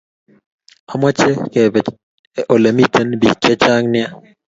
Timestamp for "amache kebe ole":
0.93-2.69